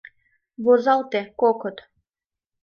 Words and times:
Возалте, 0.63 1.21
кокыт. 1.39 1.77